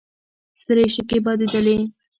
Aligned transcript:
سرې 0.61 0.85
شګې 0.93 1.19
بادېدلې. 1.25 1.75